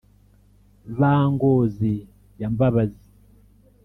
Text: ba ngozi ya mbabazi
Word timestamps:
ba 0.99 1.13
ngozi 1.31 1.93
ya 2.39 2.47
mbabazi 2.53 3.07